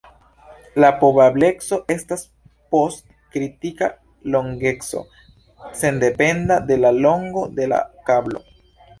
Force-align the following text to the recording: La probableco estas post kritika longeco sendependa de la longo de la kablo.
La 0.83 0.87
probableco 1.01 1.77
estas 1.95 2.23
post 2.75 3.03
kritika 3.35 3.89
longeco 4.35 5.03
sendependa 5.83 6.57
de 6.71 6.79
la 6.85 6.93
longo 7.07 7.45
de 7.61 7.69
la 7.75 7.83
kablo. 8.09 8.43